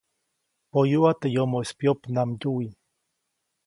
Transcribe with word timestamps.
Poyuʼa 0.71 1.11
teʼ 1.19 1.31
yomoʼis 1.33 1.71
pyopnamdyuwi. 1.77 2.67